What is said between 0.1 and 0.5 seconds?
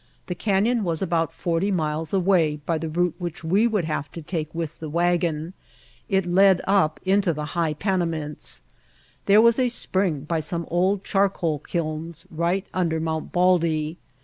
The